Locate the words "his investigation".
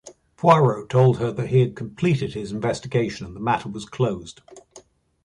2.33-3.23